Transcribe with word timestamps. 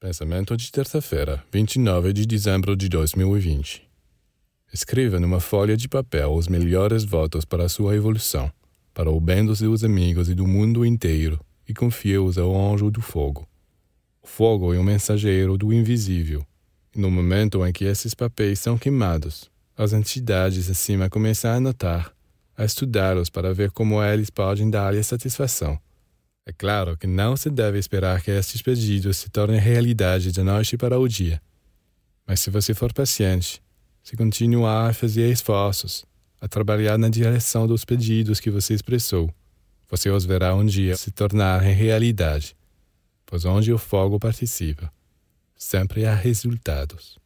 Pensamento 0.00 0.56
de 0.56 0.72
terça-feira, 0.72 1.44
29 1.52 2.14
de 2.14 2.24
dezembro 2.24 2.74
de 2.74 2.88
2020. 2.88 3.86
Escreva 4.72 5.20
numa 5.20 5.40
folha 5.40 5.76
de 5.76 5.86
papel 5.90 6.32
os 6.32 6.48
melhores 6.48 7.04
votos 7.04 7.44
para 7.44 7.64
a 7.64 7.68
sua 7.68 7.94
evolução, 7.94 8.50
para 8.94 9.10
o 9.10 9.20
bem 9.20 9.44
dos 9.44 9.58
seus 9.58 9.84
amigos 9.84 10.30
e 10.30 10.34
do 10.34 10.46
mundo 10.46 10.86
inteiro, 10.86 11.38
e 11.68 11.74
confie-os 11.74 12.38
ao 12.38 12.56
anjo 12.58 12.90
do 12.90 13.02
fogo. 13.02 13.46
O 14.22 14.26
fogo 14.26 14.72
é 14.72 14.78
um 14.78 14.82
mensageiro 14.82 15.58
do 15.58 15.70
invisível, 15.70 16.46
no 16.96 17.10
momento 17.10 17.66
em 17.66 17.70
que 17.70 17.84
esses 17.84 18.14
papéis 18.14 18.58
são 18.58 18.78
queimados, 18.78 19.50
as 19.76 19.92
entidades 19.92 20.70
acima 20.70 21.10
começam 21.10 21.50
a 21.50 21.60
notar, 21.60 22.10
a 22.56 22.64
estudá-los 22.64 23.28
para 23.28 23.52
ver 23.52 23.70
como 23.70 24.02
eles 24.02 24.30
podem 24.30 24.70
dar-lhe 24.70 25.02
satisfação 25.04 25.78
é 26.46 26.52
claro 26.52 26.96
que 26.96 27.06
não 27.06 27.36
se 27.36 27.50
deve 27.50 27.78
esperar 27.78 28.22
que 28.22 28.30
estes 28.30 28.62
pedidos 28.62 29.18
se 29.18 29.28
tornem 29.28 29.60
realidade 29.60 30.32
da 30.32 30.42
noite 30.42 30.76
para 30.76 30.98
o 30.98 31.06
dia. 31.06 31.40
Mas 32.26 32.40
se 32.40 32.50
você 32.50 32.74
for 32.74 32.92
paciente, 32.92 33.62
se 34.02 34.16
continuar 34.16 34.90
a 34.90 34.92
fazer 34.92 35.30
esforços, 35.30 36.04
a 36.40 36.48
trabalhar 36.48 36.98
na 36.98 37.08
direção 37.08 37.66
dos 37.66 37.84
pedidos 37.84 38.40
que 38.40 38.50
você 38.50 38.74
expressou, 38.74 39.32
você 39.88 40.08
os 40.08 40.24
verá 40.24 40.54
um 40.54 40.64
dia 40.64 40.96
se 40.96 41.10
tornarem 41.10 41.74
realidade, 41.74 42.56
pois 43.26 43.44
onde 43.44 43.72
o 43.72 43.78
fogo 43.78 44.18
participa, 44.18 44.92
sempre 45.56 46.06
há 46.06 46.14
resultados. 46.14 47.18